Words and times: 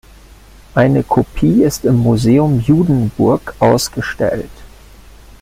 Eine 0.73 1.03
Kopie 1.03 1.61
ist 1.61 1.85
im 1.85 1.97
Museum 1.97 2.59
Judenburg 2.59 3.53
ausgestellt. 3.59 4.49